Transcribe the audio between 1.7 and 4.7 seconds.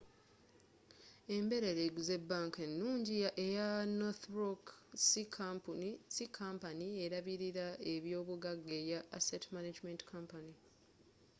eguze bank enungi eya northern rock